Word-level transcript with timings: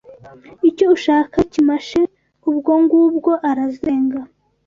Icyo 0.69 0.85
ushaka 0.95 1.37
kimashe 1.51 2.01
Ubwo 2.49 2.71
ngubwo 2.83 3.31
arazenga 3.49 4.19